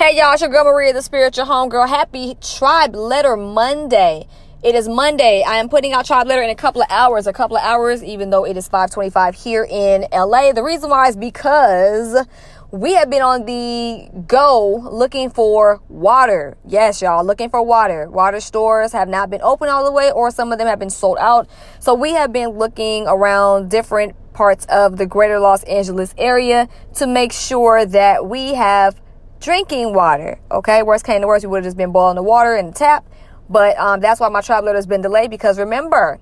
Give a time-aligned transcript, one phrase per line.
[0.00, 1.86] Hey y'all, it's your girl Maria, the spiritual homegirl.
[1.86, 4.26] Happy Tribe Letter Monday.
[4.62, 5.44] It is Monday.
[5.46, 7.26] I am putting out Tribe Letter in a couple of hours.
[7.26, 10.52] A couple of hours, even though it is 525 here in LA.
[10.54, 12.26] The reason why is because
[12.70, 16.56] we have been on the go looking for water.
[16.66, 18.08] Yes, y'all, looking for water.
[18.08, 20.88] Water stores have not been open all the way, or some of them have been
[20.88, 21.46] sold out.
[21.78, 27.06] So we have been looking around different parts of the greater Los Angeles area to
[27.06, 28.98] make sure that we have
[29.40, 30.38] drinking water.
[30.50, 32.72] Okay, worst came to worst, we would have just been boiling the water in the
[32.72, 33.04] tap.
[33.48, 36.20] But um, that's why my Tribe Letter has been delayed because remember,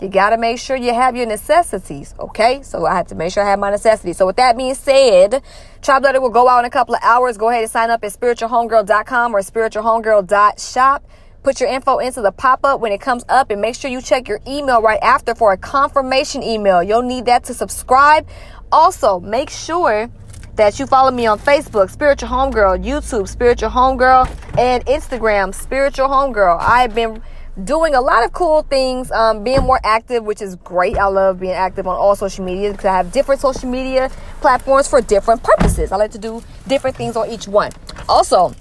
[0.00, 2.14] you got to make sure you have your necessities.
[2.18, 4.16] Okay, so I had to make sure I have my necessities.
[4.16, 5.42] So with that being said,
[5.80, 7.38] Tribe Letter will go out in a couple of hours.
[7.38, 11.08] Go ahead and sign up at spiritualhomegirl.com or spiritualhomegirl.shop.
[11.42, 14.02] Put your info into the pop up when it comes up and make sure you
[14.02, 16.82] check your email right after for a confirmation email.
[16.82, 18.28] You'll need that to subscribe.
[18.72, 20.10] Also, make sure
[20.56, 24.28] that you follow me on Facebook, Spiritual Homegirl, YouTube, Spiritual Homegirl,
[24.58, 26.58] and Instagram, Spiritual Homegirl.
[26.60, 27.22] I've been
[27.64, 30.96] doing a lot of cool things, um, being more active, which is great.
[30.96, 34.88] I love being active on all social media because I have different social media platforms
[34.88, 35.92] for different purposes.
[35.92, 37.72] I like to do different things on each one.
[38.08, 38.54] Also,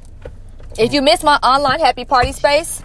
[0.78, 2.84] if you miss my online happy party space,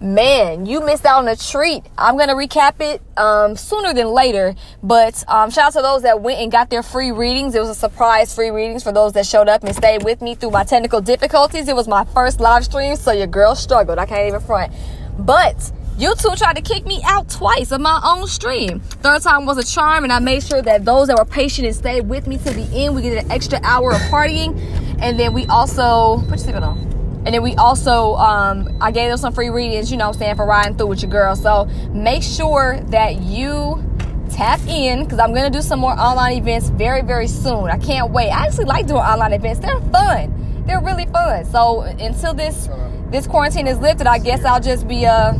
[0.00, 1.84] man, you missed out on a treat.
[1.98, 4.54] I'm gonna recap it um, sooner than later.
[4.82, 7.54] But um, shout out to those that went and got their free readings.
[7.54, 10.34] It was a surprise free readings for those that showed up and stayed with me
[10.34, 11.68] through my technical difficulties.
[11.68, 13.98] It was my first live stream, so your girl struggled.
[13.98, 14.72] I can't even front.
[15.18, 15.56] But
[15.98, 18.80] YouTube tried to kick me out twice of my own stream.
[18.80, 21.76] Third time was a charm, and I made sure that those that were patient and
[21.76, 24.58] stayed with me to the end, we get an extra hour of partying.
[25.02, 26.99] And then we also put your seatbelt on.
[27.26, 30.46] And then we also, um, I gave them some free readings, you know saying, for
[30.46, 31.36] riding through with your girl.
[31.36, 33.84] So make sure that you
[34.30, 37.64] tap in because I'm going to do some more online events very, very soon.
[37.64, 38.30] I can't wait.
[38.30, 39.60] I actually like doing online events.
[39.60, 40.64] They're fun.
[40.66, 41.44] They're really fun.
[41.46, 42.68] So until this
[43.10, 45.34] this quarantine is lifted, I guess I'll just be uh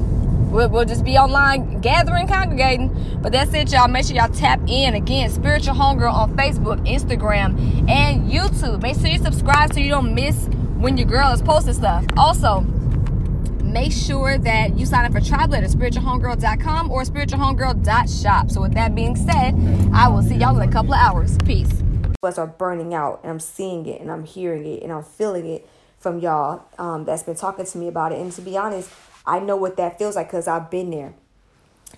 [0.51, 2.95] we'll, we'll just be online gathering, congregating.
[3.23, 3.89] But that's it, y'all.
[3.89, 5.31] Make sure y'all tap in again.
[5.31, 8.83] Spiritual Homegirl on Facebook, Instagram, and YouTube.
[8.83, 10.49] Make sure you subscribe so you don't miss
[10.81, 12.05] when your girl is posting stuff.
[12.17, 12.61] Also,
[13.63, 18.51] make sure that you sign up for Tribe Letter, spiritualhomegirl.com or spiritualhomegirl.shop.
[18.51, 19.55] So with that being said,
[19.93, 21.37] I will see y'all in a couple of hours.
[21.45, 21.71] Peace.
[22.23, 25.47] Us are burning out, and I'm seeing it, and I'm hearing it, and I'm feeling
[25.47, 25.67] it
[25.99, 28.19] from y'all um, that's been talking to me about it.
[28.19, 28.91] And to be honest,
[29.27, 31.15] I know what that feels like because I've been there.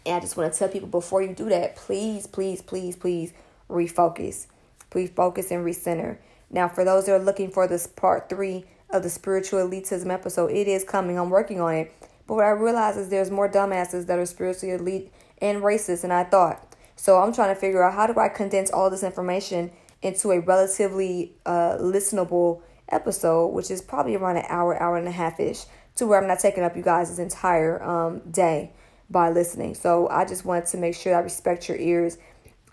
[0.04, 3.32] And I just want to tell people before you do that, please, please, please, please
[3.68, 4.46] refocus.
[4.90, 6.18] Please focus and recenter.
[6.52, 10.52] Now, for those that are looking for this part three of the spiritual elitism episode,
[10.52, 11.18] it is coming.
[11.18, 11.94] I'm working on it.
[12.26, 16.12] But what I realize is there's more dumbasses that are spiritually elite and racist than
[16.12, 16.76] I thought.
[16.94, 20.40] So I'm trying to figure out how do I condense all this information into a
[20.40, 22.60] relatively uh, listenable
[22.90, 25.64] episode, which is probably around an hour, hour and a half ish,
[25.96, 28.72] to where I'm not taking up you guys' entire um, day
[29.10, 29.74] by listening.
[29.74, 32.18] So I just wanted to make sure I respect your ears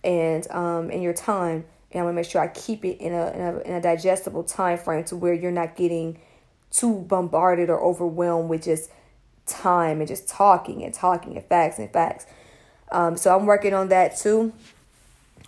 [0.03, 3.31] and um, and your time and I'm gonna make sure I keep it in a,
[3.31, 6.19] in a in a digestible time frame to where you're not getting
[6.71, 8.91] too bombarded or overwhelmed with just
[9.45, 12.25] time and just talking and talking and facts and facts.
[12.91, 14.53] Um, so I'm working on that too.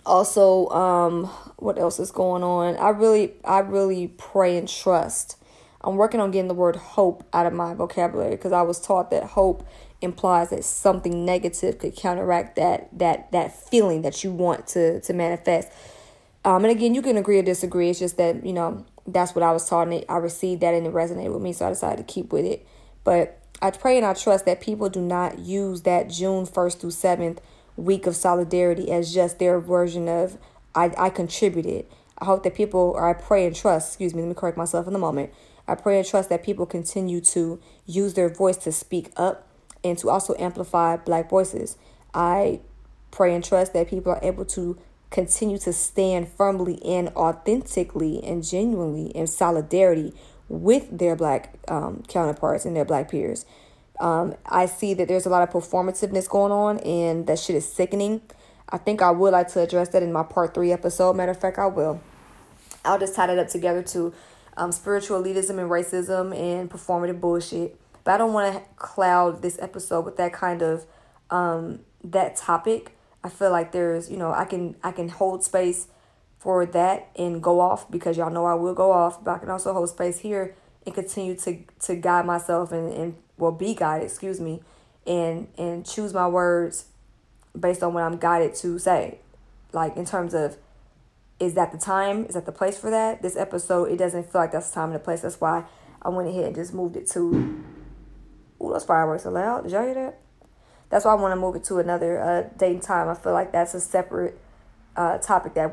[0.04, 1.26] Also, um,
[1.58, 2.76] what else is going on?
[2.76, 5.36] I really, I really pray and trust.
[5.80, 9.10] I'm working on getting the word hope out of my vocabulary because I was taught
[9.10, 9.66] that hope
[10.00, 15.12] implies that something negative could counteract that that that feeling that you want to to
[15.12, 15.70] manifest.
[16.44, 17.90] Um, and again, you can agree or disagree.
[17.90, 20.86] It's just that, you know, that's what I was taught and I received that and
[20.86, 21.52] it resonated with me.
[21.52, 22.66] So I decided to keep with it.
[23.04, 26.90] But I pray and I trust that people do not use that June 1st through
[26.90, 27.38] 7th
[27.76, 30.36] week of solidarity as just their version of
[30.74, 31.86] I, I contributed.
[32.18, 34.86] I hope that people, or I pray and trust, excuse me, let me correct myself
[34.86, 35.32] in a moment.
[35.66, 39.46] I pray and trust that people continue to use their voice to speak up
[39.84, 41.76] and to also amplify black voices.
[42.14, 42.60] I
[43.10, 44.78] pray and trust that people are able to
[45.12, 50.12] continue to stand firmly and authentically and genuinely in solidarity
[50.48, 53.46] with their black um, counterparts and their black peers.
[54.00, 57.70] Um, I see that there's a lot of performativeness going on, and that shit is
[57.70, 58.22] sickening.
[58.68, 61.14] I think I would like to address that in my part three episode.
[61.14, 62.00] Matter of fact, I will.
[62.84, 64.12] I'll just tie that up together to
[64.56, 67.78] um, spiritual elitism and racism and performative bullshit.
[68.02, 70.86] But I don't want to cloud this episode with that kind of
[71.30, 75.88] um, that topic I feel like there's, you know, I can I can hold space
[76.38, 79.50] for that and go off because y'all know I will go off, but I can
[79.50, 84.08] also hold space here and continue to to guide myself and, and well be guided,
[84.08, 84.60] excuse me,
[85.06, 86.86] and and choose my words
[87.58, 89.18] based on what I'm guided to say.
[89.72, 90.56] Like in terms of
[91.38, 92.26] is that the time?
[92.26, 93.20] Is that the place for that?
[93.20, 95.22] This episode, it doesn't feel like that's the time and the place.
[95.22, 95.64] That's why
[96.00, 97.64] I went ahead and just moved it to.
[98.62, 99.64] Ooh, those fireworks are loud.
[99.64, 100.20] Did y'all hear that?
[100.92, 103.08] That's why I want to move it to another uh, date and time.
[103.08, 104.38] I feel like that's a separate
[104.94, 105.64] uh, topic that